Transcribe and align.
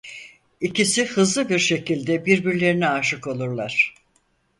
İkisi 0.61 1.05
hızlı 1.05 1.49
bir 1.49 1.59
şekilde 1.59 2.25
birbirlerine 2.25 2.89
aşık 2.89 3.27
olurlar. 3.27 3.95